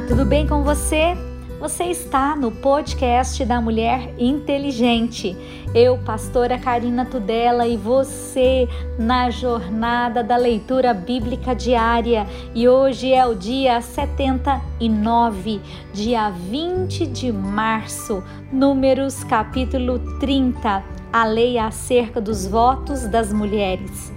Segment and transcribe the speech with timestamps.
[0.00, 1.14] Tudo bem com você?
[1.60, 5.36] Você está no podcast da Mulher Inteligente.
[5.74, 8.66] Eu, pastora Karina Tudela, e você
[8.98, 12.26] na jornada da leitura bíblica diária.
[12.54, 15.60] E hoje é o dia 79,
[15.92, 20.82] dia 20 de março, Números capítulo 30,
[21.12, 24.10] a lei acerca dos votos das mulheres.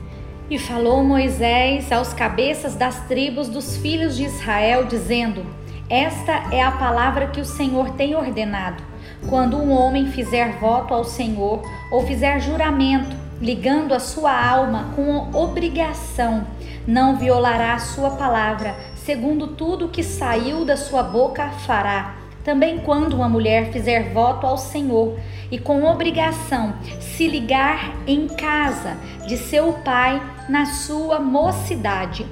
[0.50, 6.72] E falou Moisés aos cabeças das tribos dos filhos de Israel, dizendo: Esta é a
[6.72, 8.82] palavra que o Senhor tem ordenado.
[9.30, 15.30] Quando um homem fizer voto ao Senhor ou fizer juramento, ligando a sua alma com
[15.32, 16.48] obrigação,
[16.88, 22.16] não violará a sua palavra, segundo tudo que saiu da sua boca fará.
[22.44, 25.20] Também quando uma mulher fizer voto ao Senhor
[25.52, 32.26] e com obrigação se ligar em casa de seu pai na sua mocidade,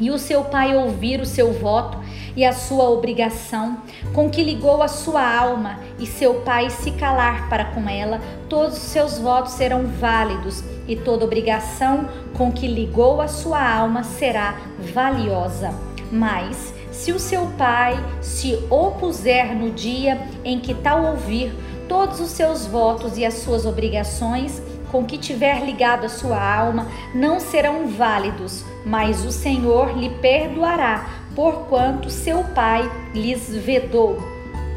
[0.00, 1.98] e o seu pai ouvir o seu voto
[2.36, 3.78] e a sua obrigação,
[4.14, 8.76] com que ligou a sua alma, e seu pai se calar para com ela, todos
[8.76, 14.56] os seus votos serão válidos, e toda obrigação com que ligou a sua alma será
[14.92, 15.72] valiosa.
[16.10, 21.52] Mas se o seu pai se opuser no dia em que tal ouvir
[21.88, 26.86] todos os seus votos e as suas obrigações, com que tiver ligado a sua alma,
[27.14, 34.18] não serão válidos, mas o Senhor lhe perdoará, porquanto seu pai lhes vedou.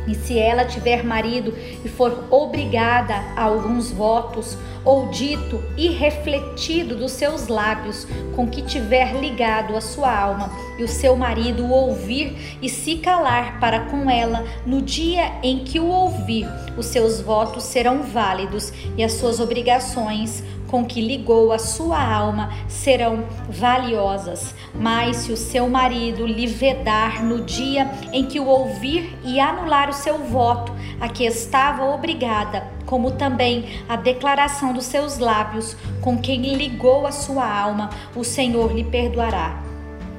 [0.07, 1.53] E se ela tiver marido
[1.83, 8.61] e for obrigada a alguns votos, ou dito e refletido dos seus lábios, com que
[8.61, 13.81] tiver ligado a sua alma, e o seu marido o ouvir e se calar para
[13.81, 19.13] com ela, no dia em que o ouvir, os seus votos serão válidos e as
[19.13, 24.55] suas obrigações com que ligou a sua alma serão valiosas.
[24.73, 29.87] Mas se o seu marido lhe vedar no dia em que o ouvir e anular
[29.87, 36.15] o seu voto, a que estava obrigada, como também a declaração dos seus lábios, com
[36.15, 39.63] quem ligou a sua alma, o Senhor lhe perdoará.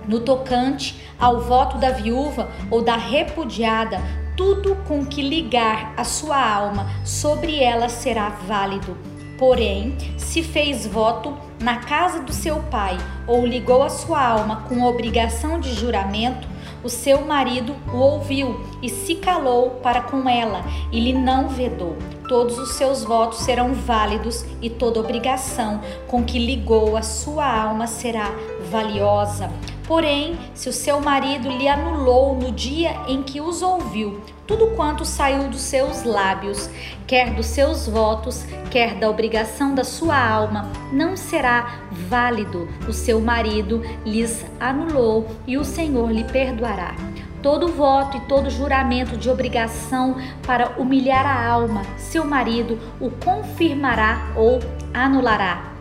[0.09, 4.03] No tocante ao voto da viúva ou da repudiada,
[4.37, 11.37] tudo com que ligar a sua alma sobre ela será válido Porém, se fez voto
[11.61, 12.97] na casa do seu pai
[13.27, 16.47] ou ligou a sua alma com obrigação de juramento,
[16.85, 21.97] o seu marido o ouviu e se calou para com ela e lhe não vedou.
[22.29, 27.87] Todos os seus votos serão válidos e toda obrigação com que ligou a sua alma
[27.87, 28.31] será
[28.71, 29.51] valiosa.
[29.87, 35.05] Porém, se o seu marido lhe anulou no dia em que os ouviu, tudo quanto
[35.05, 36.71] saiu dos seus lábios,
[37.07, 42.67] quer dos seus votos, quer da obrigação da sua alma, não será válido.
[42.89, 46.95] O seu marido lhes anulou e o Senhor lhe perdoará.
[47.45, 50.17] Todo voto e todo juramento de obrigação
[50.47, 54.61] para humilhar a alma, seu marido o confirmará ou
[54.95, 55.75] anulará.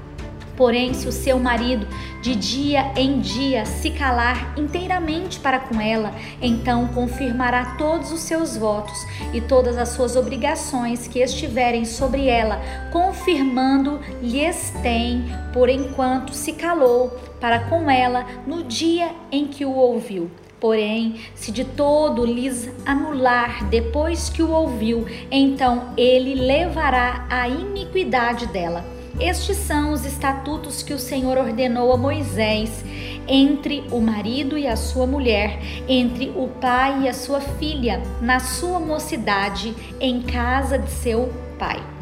[0.57, 1.87] Porém, se o seu marido
[2.21, 8.57] de dia em dia se calar inteiramente para com ela, então confirmará todos os seus
[8.57, 12.59] votos e todas as suas obrigações que estiverem sobre ela,
[12.91, 15.23] confirmando lhes tem,
[15.53, 20.29] por enquanto se calou para com ela no dia em que o ouviu.
[20.63, 28.47] Porém, se de todo lhes anular depois que o ouviu, então ele levará a iniquidade
[28.47, 32.83] dela estes são os estatutos que o Senhor ordenou a Moisés
[33.27, 38.39] entre o marido e a sua mulher, entre o pai e a sua filha, na
[38.39, 41.92] sua mocidade, em casa de seu pai.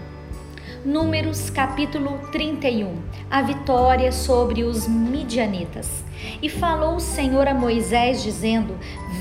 [0.83, 2.95] Números capítulo 31
[3.29, 6.03] A vitória sobre os midianitas.
[6.41, 8.75] E falou o Senhor a Moisés, dizendo: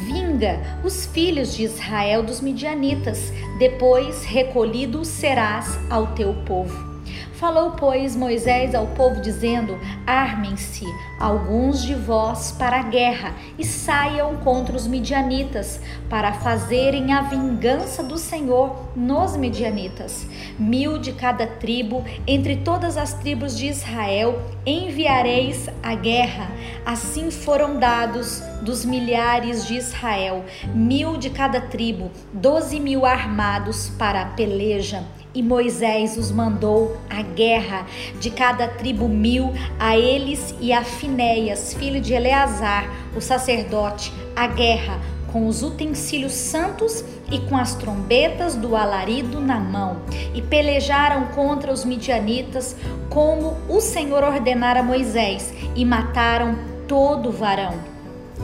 [0.07, 6.91] Vinga os filhos de Israel dos midianitas, depois recolhidos serás ao teu povo.
[7.41, 10.85] Falou, pois, Moisés ao povo, dizendo: Armem-se
[11.19, 18.03] alguns de vós para a guerra e saiam contra os midianitas, para fazerem a vingança
[18.03, 20.27] do Senhor nos midianitas.
[20.59, 26.51] Mil de cada tribo, entre todas as tribos de Israel, enviareis a guerra.
[26.85, 30.45] Assim foram dados dos milhares de Israel,
[30.75, 35.05] mil de cada tribo, doze mil armados para a peleja.
[35.33, 37.87] E Moisés os mandou à guerra,
[38.19, 44.49] de cada tribo mil, a eles e a Finéias, filho de Eleazar, o sacerdote, a
[44.49, 44.99] guerra,
[45.33, 50.03] com os utensílios santos e com as trombetas do alarido na mão,
[50.35, 52.77] e pelejaram contra os midianitas,
[53.09, 56.57] como o Senhor ordenara a Moisés, e mataram
[56.89, 57.75] todo varão.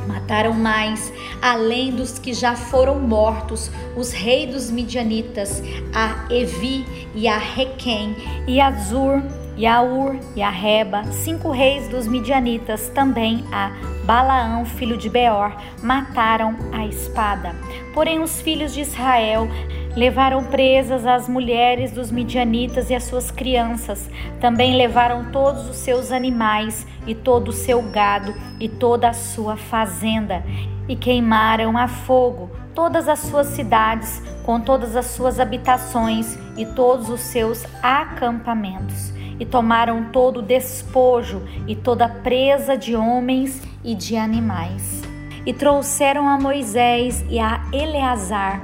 [0.07, 1.13] Mataram mais,
[1.43, 5.63] além dos que já foram mortos, os reis dos midianitas,
[5.93, 8.15] a Evi e a Requem,
[8.47, 9.23] e a Zur,
[9.57, 13.73] e a Ur, e a Reba, cinco reis dos midianitas, também a
[14.07, 17.57] Balaão, filho de Beor, mataram a espada.
[17.93, 19.49] Porém, os filhos de Israel
[19.97, 24.09] levaram presas as mulheres dos midianitas e as suas crianças.
[24.41, 29.57] Também levaram todos os seus animais e todo o seu gado e toda a sua
[29.57, 30.45] fazenda.
[30.89, 37.09] E queimaram a fogo todas as suas cidades, com todas as suas habitações e todos
[37.09, 44.17] os seus acampamentos e tomaram todo o despojo e toda presa de homens e de
[44.17, 45.01] animais.
[45.47, 48.61] E trouxeram a Moisés e a Eleazar,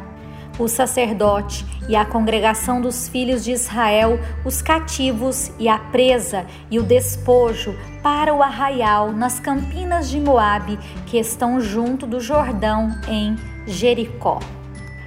[0.59, 6.79] o sacerdote, e a congregação dos filhos de Israel, os cativos e a presa e
[6.79, 13.37] o despojo para o arraial nas campinas de Moabe, que estão junto do Jordão em
[13.67, 14.39] Jericó.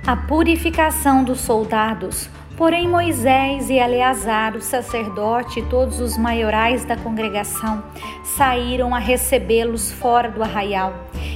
[0.06, 6.96] A purificação dos soldados Porém, Moisés e Eleazar, o sacerdote, e todos os maiorais da
[6.96, 7.84] congregação
[8.24, 10.94] saíram a recebê-los fora do arraial.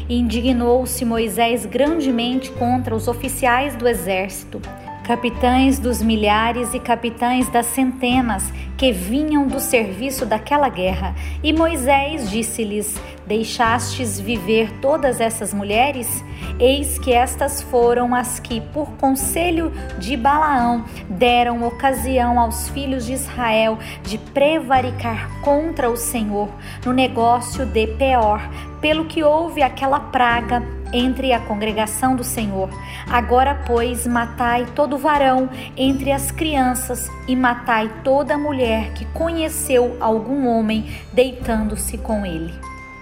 [0.09, 4.61] Indignou-se Moisés grandemente contra os oficiais do exército,
[5.05, 11.13] capitães dos milhares e capitães das centenas que vinham do serviço daquela guerra.
[11.43, 12.95] E Moisés disse-lhes:
[13.27, 16.23] Deixastes viver todas essas mulheres?
[16.57, 23.13] Eis que estas foram as que, por conselho de Balaão, deram ocasião aos filhos de
[23.13, 26.49] Israel de prevaricar contra o Senhor
[26.85, 28.41] no negócio de Peor,
[28.79, 32.69] pelo que houve aquela praga entre a congregação do Senhor.
[33.09, 40.47] Agora, pois, matai todo varão entre as crianças e matai toda mulher que conheceu algum
[40.47, 42.53] homem deitando-se com ele.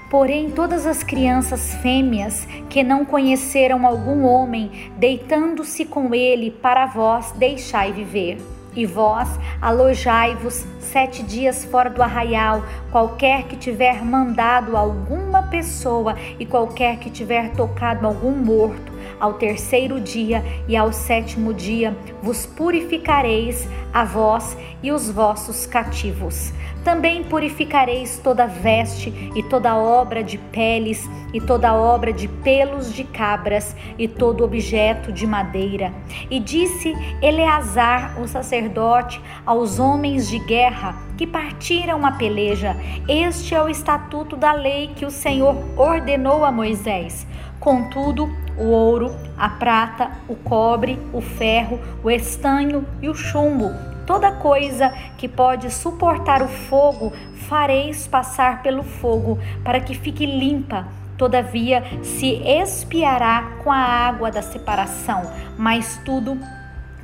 [0.09, 7.33] Porém, todas as crianças fêmeas que não conheceram algum homem, deitando-se com ele, para vós
[7.33, 8.56] deixai viver.
[8.77, 9.27] E vós
[9.59, 17.09] alojai-vos sete dias fora do arraial, qualquer que tiver mandado alguma pessoa e qualquer que
[17.09, 24.57] tiver tocado algum morto, ao terceiro dia e ao sétimo dia vos purificareis a vós
[24.83, 26.53] e os vossos cativos.
[26.83, 31.03] Também purificareis toda veste e toda obra de peles
[31.33, 35.91] e toda obra de pelos de cabras e todo objeto de madeira.
[36.31, 42.77] E disse Eleazar, o sacerdote, aos homens de guerra que partiram a peleja:
[43.07, 47.27] Este é o estatuto da lei que o Senhor ordenou a Moisés.
[47.59, 53.71] Contudo, o ouro, a prata, o cobre, o ferro, o estanho e o chumbo
[54.07, 57.11] Toda coisa que pode suportar o fogo,
[57.49, 60.87] fareis passar pelo fogo, para que fique limpa.
[61.17, 66.39] Todavia se espiará com a água da separação, mas tudo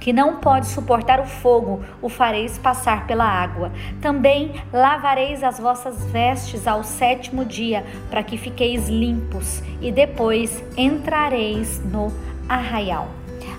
[0.03, 3.71] que não pode suportar o fogo, o fareis passar pela água.
[4.01, 11.81] Também lavareis as vossas vestes ao sétimo dia, para que fiqueis limpos, e depois entrareis
[11.85, 12.11] no
[12.49, 13.07] arraial.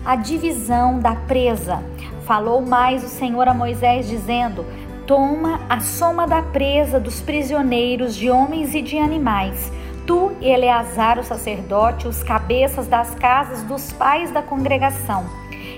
[0.05, 1.83] A divisão da presa.
[2.27, 4.67] Falou mais o Senhor a Moisés, dizendo:
[5.07, 9.73] Toma a soma da presa dos prisioneiros de homens e de animais.
[10.07, 15.25] Tu e Eleazar, o sacerdote, os cabeças das casas dos pais da congregação,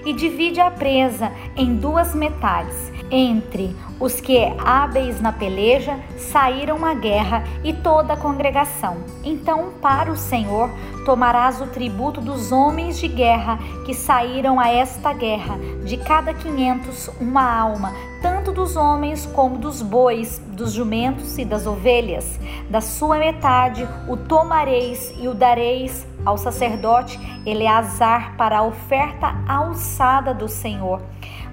[0.07, 6.95] e divide a presa em duas metades entre os que hábeis na peleja saíram à
[6.95, 8.99] guerra e toda a congregação.
[9.25, 10.71] Então, para o Senhor,
[11.05, 17.09] tomarás o tributo dos homens de guerra que saíram a esta guerra, de cada quinhentos
[17.21, 22.39] uma alma, tanto dos homens como dos bois, dos jumentos e das ovelhas.
[22.69, 30.35] Da sua metade o tomareis e o dareis ao sacerdote Eleazar para a oferta alçada
[30.35, 31.01] do Senhor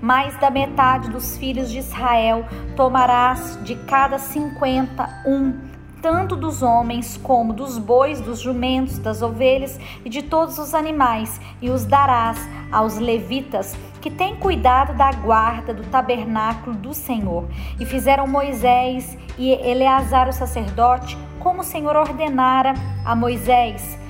[0.03, 5.57] mais da metade dos filhos de Israel tomarás de cada cinquenta um,
[6.01, 11.39] tanto dos homens como dos bois, dos jumentos, das ovelhas e de todos os animais,
[11.61, 12.37] e os darás
[12.69, 17.47] aos levitas que têm cuidado da guarda do tabernáculo do Senhor.
[17.79, 22.73] E fizeram Moisés e Eleazar o sacerdote, como o Senhor ordenara
[23.05, 24.02] a Moisés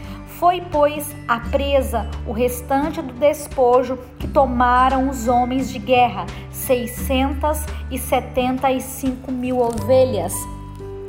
[0.43, 7.65] foi, pois, a presa o restante do despojo que tomaram os homens de guerra, seiscentas
[7.89, 10.33] e setenta e cinco mil ovelhas,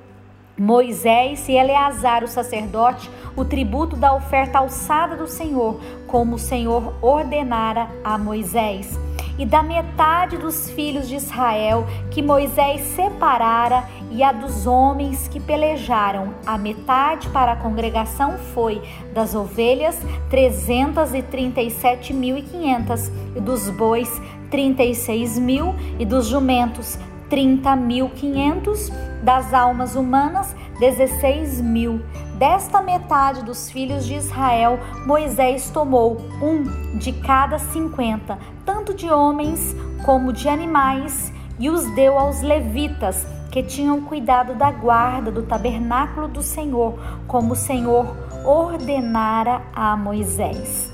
[0.59, 6.95] Moisés e Eleazar, o sacerdote, o tributo da oferta alçada do Senhor, como o Senhor
[7.03, 8.99] ordenara a Moisés.
[9.38, 15.38] E da metade dos filhos de Israel que Moisés separara e a dos homens que
[15.38, 18.81] pelejaram, a metade para a congregação foi
[19.12, 20.00] das ovelhas
[20.31, 24.09] 337.500 e dos bois
[24.50, 26.99] 36 mil e dos jumentos
[27.31, 32.00] 30.500, das almas humanas, 16 mil.
[32.38, 39.75] Desta metade dos filhos de Israel, Moisés tomou um de cada cinquenta, tanto de homens
[40.05, 46.28] como de animais, e os deu aos levitas, que tinham cuidado da guarda do tabernáculo
[46.28, 48.14] do Senhor, como o Senhor
[48.45, 50.93] ordenara a Moisés.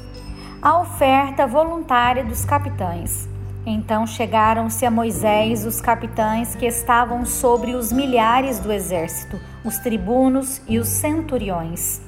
[0.62, 3.31] A oferta voluntária dos capitães.
[3.64, 10.60] Então chegaram-se a Moisés os capitães que estavam sobre os milhares do exército, os tribunos
[10.68, 12.00] e os centuriões.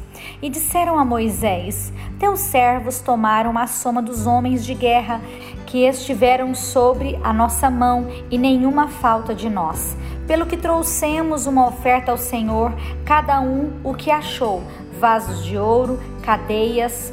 [0.43, 5.21] E disseram a Moisés: Teus servos tomaram a soma dos homens de guerra
[5.67, 9.97] que estiveram sobre a nossa mão, e nenhuma falta de nós.
[10.27, 12.73] Pelo que trouxemos uma oferta ao Senhor,
[13.05, 14.63] cada um o que achou:
[14.99, 17.13] vasos de ouro, cadeias,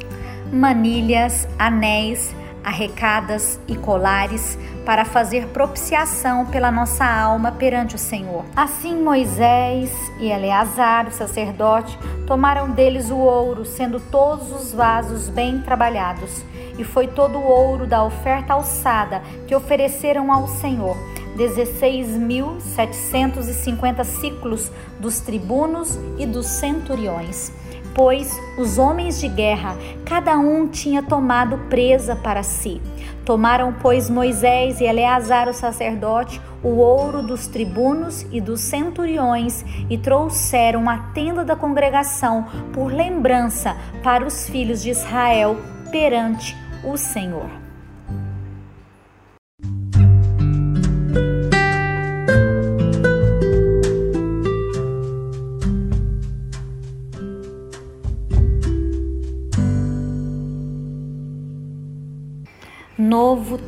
[0.52, 8.44] manilhas, anéis, arrecadas e colares para fazer propiciação pela nossa alma perante o Senhor.
[8.56, 15.60] Assim Moisés e Eleazar, o sacerdote, tomaram deles o ouro, sendo todos os vasos bem
[15.60, 16.44] trabalhados,
[16.78, 20.96] e foi todo o ouro da oferta alçada que ofereceram ao Senhor.
[21.36, 27.52] 16.750 ciclos dos tribunos e dos centuriões
[27.94, 32.80] pois os homens de guerra, cada um tinha tomado presa para si.
[33.24, 39.96] Tomaram, pois, Moisés e Eleazar, o sacerdote, o ouro dos tribunos e dos centuriões e
[39.96, 45.56] trouxeram a tenda da congregação por lembrança para os filhos de Israel
[45.90, 47.61] perante o Senhor.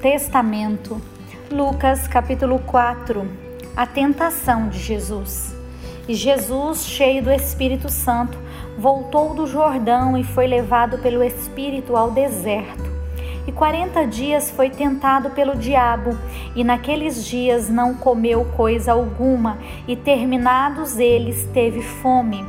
[0.05, 1.01] Testamento,
[1.51, 3.27] Lucas capítulo 4,
[3.75, 5.57] a tentação de Jesus.
[6.07, 8.37] E Jesus, cheio do Espírito Santo,
[8.77, 12.85] voltou do Jordão e foi levado pelo Espírito ao deserto.
[13.47, 16.11] E quarenta dias foi tentado pelo diabo,
[16.55, 19.57] e naqueles dias não comeu coisa alguma,
[19.89, 22.45] e terminados eles teve fome.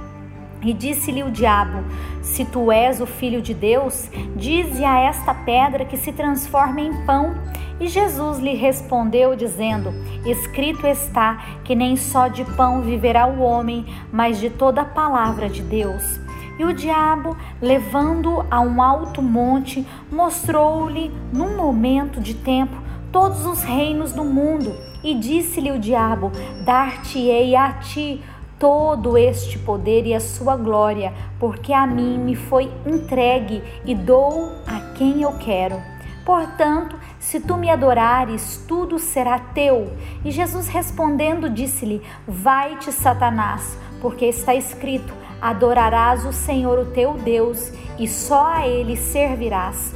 [0.66, 1.84] E disse-lhe o diabo:
[2.24, 7.06] Se tu és o filho de Deus, dize a esta pedra que se transforme em
[7.06, 7.36] pão.
[7.80, 9.94] E Jesus lhe respondeu, dizendo:
[10.26, 15.48] Escrito está que nem só de pão viverá o homem, mas de toda a palavra
[15.48, 16.20] de Deus.
[16.58, 22.76] E o diabo, levando-o a um alto monte, mostrou-lhe, num momento de tempo,
[23.12, 24.74] todos os reinos do mundo.
[25.04, 26.32] E disse-lhe o diabo:
[26.64, 28.24] Dar-te-ei a ti
[28.60, 34.52] todo este poder e a sua glória, porque a mim me foi entregue e dou
[34.66, 35.82] a quem eu quero.
[36.26, 39.92] Portanto, se tu me adorares, tudo será teu.
[40.24, 47.72] E Jesus respondendo, disse-lhe: Vai-te, Satanás, porque está escrito: Adorarás o Senhor, o teu Deus,
[48.00, 49.94] e só a ele servirás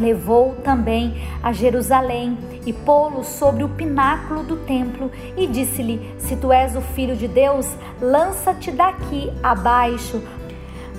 [0.00, 6.52] levou também a Jerusalém e pô-lo sobre o pináculo do templo e disse-lhe: Se tu
[6.52, 7.66] és o filho de Deus,
[8.00, 10.22] lança-te daqui abaixo,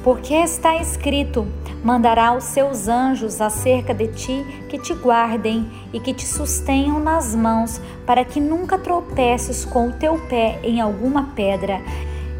[0.03, 1.47] porque está escrito:
[1.83, 7.35] Mandará os seus anjos acerca de ti que te guardem e que te sustenham nas
[7.35, 11.81] mãos, para que nunca tropeces com o teu pé em alguma pedra.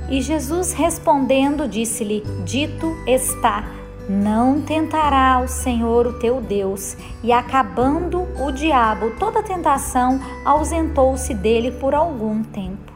[0.10, 3.81] E Jesus respondendo disse-lhe: Dito está
[4.12, 6.98] não tentará o Senhor o teu Deus.
[7.24, 12.92] E acabando o diabo toda tentação, ausentou-se dele por algum tempo.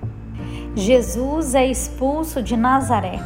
[0.76, 3.20] Jesus é expulso de Nazaré.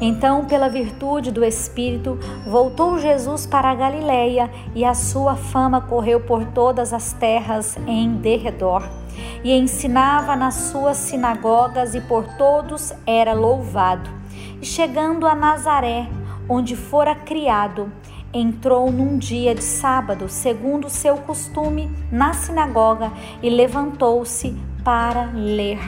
[0.00, 6.20] Então, pela virtude do Espírito, voltou Jesus para a Galiléia e a sua fama correu
[6.20, 8.82] por todas as terras em derredor.
[9.44, 14.10] E ensinava nas suas sinagogas e por todos era louvado.
[14.60, 16.08] E chegando a Nazaré,
[16.48, 17.92] onde fora criado,
[18.32, 25.78] entrou num dia de sábado, segundo seu costume, na sinagoga e levantou-se para ler.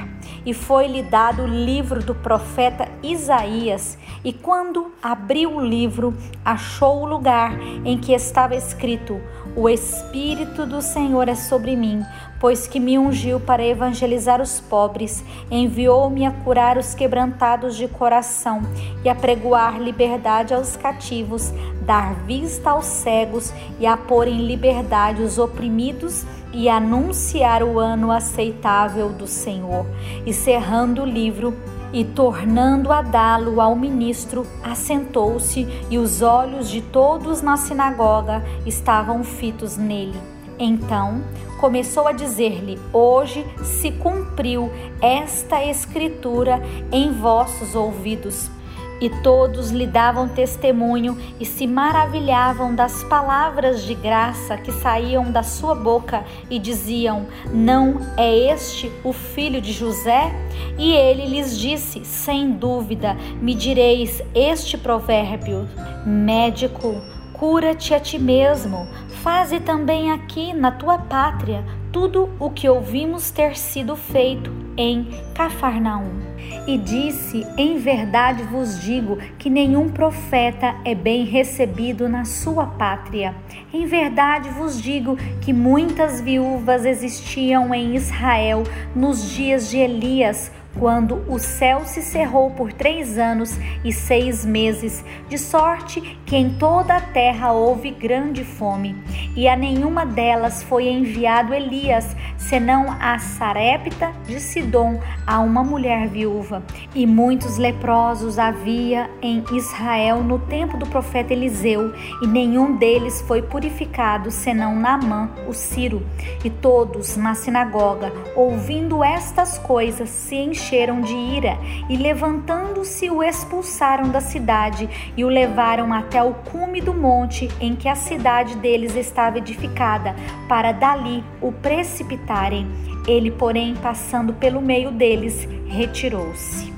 [0.44, 3.98] E foi-lhe dado o livro do profeta Isaías.
[4.24, 7.52] E quando abriu o livro, achou o lugar
[7.84, 9.20] em que estava escrito:
[9.54, 12.00] O Espírito do Senhor é sobre mim,
[12.40, 18.62] pois que me ungiu para evangelizar os pobres, enviou-me a curar os quebrantados de coração
[19.04, 21.52] e a pregoar liberdade aos cativos,
[21.82, 28.10] dar vista aos cegos e a pôr em liberdade os oprimidos e anunciar o ano
[28.10, 29.86] aceitável do Senhor.
[30.24, 31.54] E cerrando o livro,
[31.92, 39.22] e tornando a dá-lo ao ministro, assentou-se, e os olhos de todos na sinagoga estavam
[39.22, 40.35] fitos nele.
[40.58, 41.22] Então
[41.58, 44.70] começou a dizer-lhe: Hoje se cumpriu
[45.00, 48.50] esta escritura em vossos ouvidos.
[48.98, 55.42] E todos lhe davam testemunho e se maravilhavam das palavras de graça que saíam da
[55.42, 60.32] sua boca e diziam: Não é este o filho de José?
[60.78, 65.68] E ele lhes disse: Sem dúvida, me direis este provérbio:
[66.06, 66.94] Médico,
[67.34, 68.88] cura-te a ti mesmo,
[69.26, 76.20] faze também aqui na tua pátria tudo o que ouvimos ter sido feito em Cafarnaum.
[76.64, 83.34] E disse: Em verdade vos digo que nenhum profeta é bem recebido na sua pátria.
[83.74, 88.62] Em verdade vos digo que muitas viúvas existiam em Israel
[88.94, 95.04] nos dias de Elias quando o céu se cerrou por três anos e seis meses,
[95.28, 98.96] de sorte que em toda a terra houve grande fome,
[99.34, 106.08] e a nenhuma delas foi enviado Elias, senão a Sarepta de Sidom, a uma mulher
[106.08, 106.62] viúva.
[106.94, 113.42] E muitos leprosos havia em Israel no tempo do profeta Eliseu, e nenhum deles foi
[113.42, 116.02] purificado, senão Naamã, o Ciro.
[116.44, 121.56] E todos na sinagoga, ouvindo estas coisas, se encheram encheram de ira
[121.88, 127.76] e, levantando-se, o expulsaram da cidade e o levaram até o cume do monte em
[127.76, 130.16] que a cidade deles estava edificada,
[130.48, 132.66] para dali o precipitarem.
[133.06, 136.75] Ele, porém, passando pelo meio deles, retirou-se.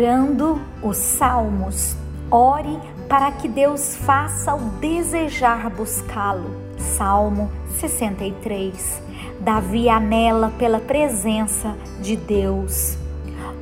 [0.00, 1.94] Orando os salmos.
[2.30, 6.50] Ore para que Deus faça o desejar buscá-lo.
[6.78, 9.02] Salmo 63.
[9.40, 12.96] Davi anela pela presença de Deus.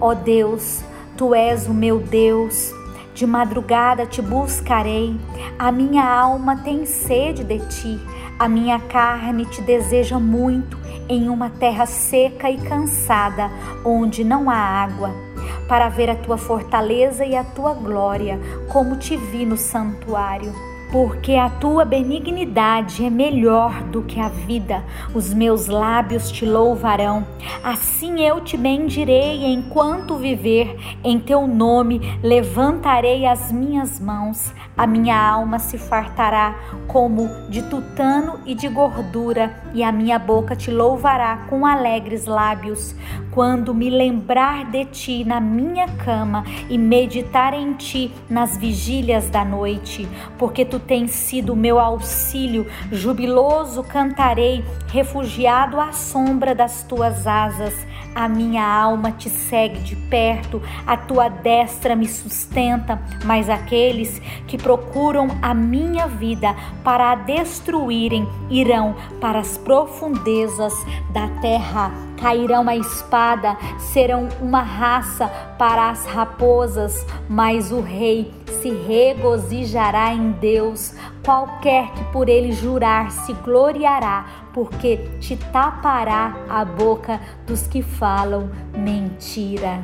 [0.01, 0.81] Ó Deus,
[1.16, 2.72] tu és o meu Deus.
[3.14, 5.18] De madrugada te buscarei.
[5.59, 8.01] A minha alma tem sede de ti.
[8.38, 13.51] A minha carne te deseja muito em uma terra seca e cansada,
[13.85, 15.28] onde não há água
[15.69, 18.41] para ver a tua fortaleza e a tua glória,
[18.73, 20.53] como te vi no santuário
[20.91, 24.83] porque a tua benignidade é melhor do que a vida,
[25.15, 27.27] os meus lábios te louvarão.
[27.63, 34.53] Assim eu te bendirei enquanto viver, em teu nome levantarei as minhas mãos.
[34.79, 36.55] A minha alma se fartará
[36.87, 42.95] como de tutano e de gordura, e a minha boca te louvará com alegres lábios.
[43.33, 49.45] Quando me lembrar de ti na minha cama e meditar em ti nas vigílias da
[49.45, 57.75] noite, porque tu tens sido meu auxílio, jubiloso cantarei, refugiado à sombra das tuas asas.
[58.14, 64.59] A minha alma te segue de perto, a tua destra me sustenta, mas aqueles que
[64.69, 66.55] procuram a minha vida
[66.85, 70.75] para a destruírem irão para as profundezas
[71.11, 71.91] da terra.
[72.21, 75.27] Cairão a espada, serão uma raça
[75.59, 80.95] para as raposas, mas o rei se regozijará em Deus.
[81.25, 88.51] Qualquer que por ele jurar se gloriará, porque te tapará a boca dos que falam
[88.77, 89.83] mentira.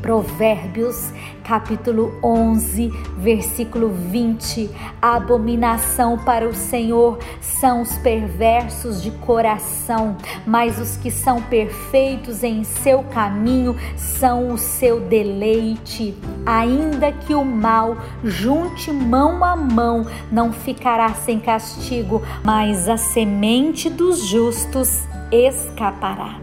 [0.00, 1.12] Provérbios,
[1.44, 4.70] capítulo 11, versículo 20.
[5.00, 12.42] A abominação para o Senhor são os perversos de coração, mas os que são perfeitos
[12.42, 16.14] em seu caminho são o seu deleite.
[16.46, 23.90] Ainda que o mal junte mão a mão, não ficará sem castigo, mas a semente
[23.90, 26.38] dos justos escapará.